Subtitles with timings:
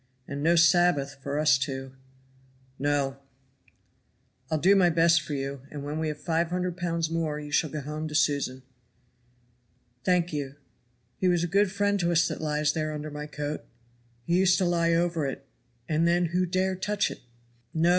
[0.27, 1.91] "And no Sabbath for us two."
[2.79, 3.17] "No!"
[4.49, 7.51] "I'll do my best for you, and when we have five hundred pounds more you
[7.51, 8.63] shall go home to Susan."
[10.03, 10.55] "Thank you.
[11.17, 13.63] He was a good friend to us that lies there under my coat;
[14.23, 15.45] he used to lie over it,
[15.87, 17.21] and then who dare touch it?"
[17.71, 17.89] "No!